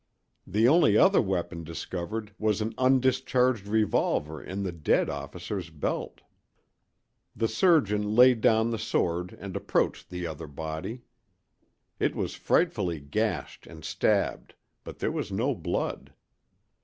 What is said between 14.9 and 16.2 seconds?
there was no blood.